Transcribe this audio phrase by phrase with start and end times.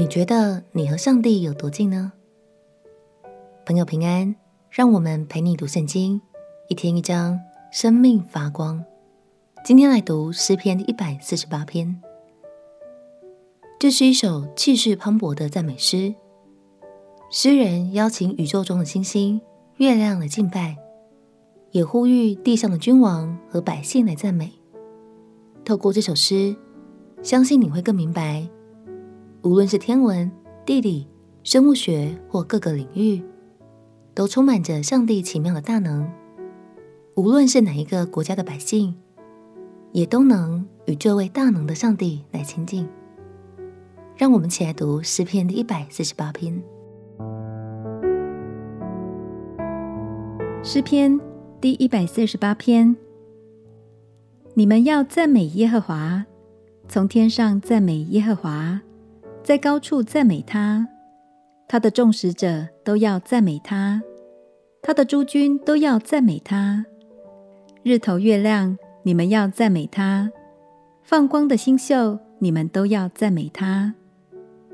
[0.00, 2.12] 你觉得你和上帝有多近呢？
[3.66, 4.34] 朋友平安，
[4.70, 6.22] 让我们陪你读圣经，
[6.70, 7.38] 一天一章，
[7.70, 8.82] 生命发光。
[9.62, 12.00] 今天来读诗篇一百四十八篇，
[13.78, 16.14] 这是一首气势磅礴的赞美诗。
[17.30, 19.38] 诗人邀请宇宙中的星星、
[19.76, 20.78] 月亮来敬拜，
[21.72, 24.50] 也呼吁地上的君王和百姓来赞美。
[25.62, 26.56] 透过这首诗，
[27.22, 28.48] 相信你会更明白，
[29.42, 30.30] 无论是天文、
[30.66, 31.08] 地理、
[31.42, 33.22] 生物学或各个领域，
[34.14, 36.06] 都充满着上帝奇妙的大能。
[37.14, 38.94] 无论是哪一个国家的百姓，
[39.92, 42.86] 也都能与这位大能的上帝来亲近。
[44.14, 46.62] 让我们一起来读诗篇第一百四十八篇。
[50.62, 51.18] 诗篇
[51.62, 52.94] 第一百四十八篇，
[54.52, 56.26] 你们要赞美耶和华，
[56.86, 58.82] 从天上赞美耶和华，
[59.42, 60.86] 在高处赞美他，
[61.66, 64.02] 他的众使者都要赞美他，
[64.82, 66.84] 他的诸军都要赞美他。
[67.82, 70.28] 日头月亮，你们要赞美他；
[71.02, 73.94] 放光的星宿，你们都要赞美他。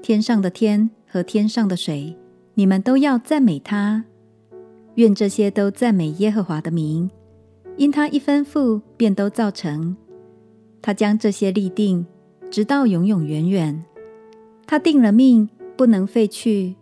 [0.00, 2.16] 天上的天和天上的水，
[2.54, 4.04] 你们都要赞美他。
[4.94, 7.10] 愿这些都赞美耶和华的名，
[7.76, 9.96] 因他一吩咐，便都造成。
[10.80, 12.06] 他将这些立定，
[12.50, 13.84] 直到永永远远。
[14.72, 16.76] 他定了命，不能废去。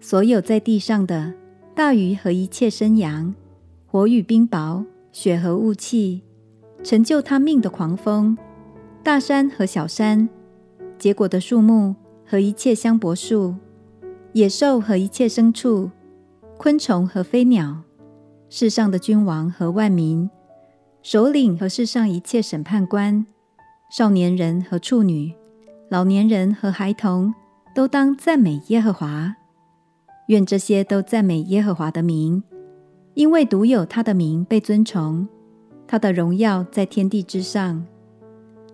[0.00, 1.32] 所有在地上的
[1.72, 3.32] 大鱼和一切生羊，
[3.86, 6.22] 火与冰雹，雪和雾气，
[6.82, 8.36] 成就他命的狂风，
[9.04, 10.28] 大山和小山，
[10.98, 11.94] 结果的树木
[12.26, 13.54] 和一切香柏树，
[14.32, 15.92] 野兽和一切牲畜。
[16.58, 17.82] 昆虫和飞鸟，
[18.48, 20.28] 世上的君王和万民，
[21.00, 23.24] 首领和世上一切审判官，
[23.96, 25.32] 少年人和处女，
[25.94, 27.32] 老年人和孩童，
[27.72, 29.36] 都当赞美耶和华。
[30.26, 32.42] 愿这些都赞美耶和华的名，
[33.14, 35.28] 因为独有他的名被尊崇，
[35.86, 37.86] 他的荣耀在天地之上。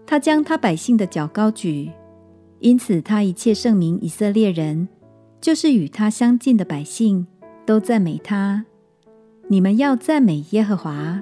[0.07, 1.93] 他将他百姓的脚高举，
[2.61, 4.89] 因此他一切圣名以色列人，
[5.43, 7.27] 就是与他相近的百姓。
[7.67, 8.65] 都赞美他，
[9.49, 11.21] 你们要赞美耶和华。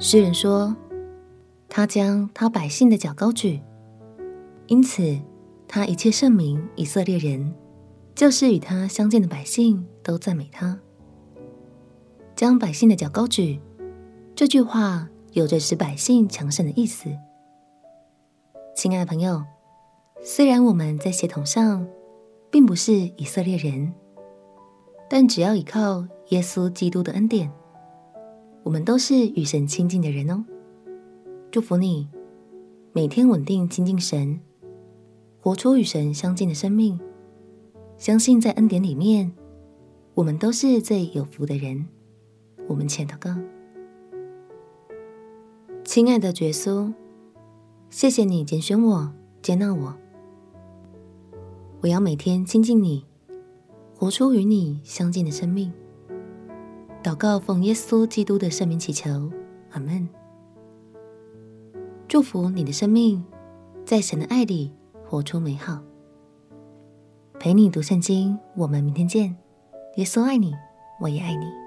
[0.00, 0.76] 诗人说
[1.76, 3.60] ：“他将他百姓的脚高举，
[4.68, 5.18] 因此
[5.66, 7.52] 他一切圣名以色列人，
[8.14, 10.78] 就是与他相近的百姓，都赞美他。
[12.36, 13.58] 将百姓的脚高举，
[14.36, 17.10] 这句话有着使百姓强盛的意思。
[18.76, 19.42] 亲爱的朋友，
[20.22, 21.84] 虽然我们在血统上，
[22.52, 23.92] 并不是以色列人，
[25.10, 27.50] 但只要依靠耶稣基督的恩典，
[28.62, 30.44] 我们都是与神亲近的人哦。
[31.54, 32.08] 祝福你，
[32.92, 34.40] 每天稳定亲近神，
[35.40, 36.98] 活出与神相近的生命。
[37.96, 39.32] 相信在恩典里面，
[40.14, 41.86] 我们都是最有福的人。
[42.66, 43.30] 我们前头告，
[45.84, 46.92] 亲爱的耶稣，
[47.88, 49.94] 谢谢你拣选我，接纳我。
[51.82, 53.06] 我要每天亲近你，
[53.94, 55.72] 活出与你相近的生命。
[57.00, 59.30] 祷告奉耶稣基督的圣名祈求，
[59.70, 60.08] 阿门。
[62.14, 63.24] 祝福你的生命，
[63.84, 64.72] 在神的爱里
[65.04, 65.82] 活出美好。
[67.40, 69.36] 陪你读圣经，我们明天见。
[69.96, 70.54] 耶稣爱你，
[71.00, 71.63] 我也爱你。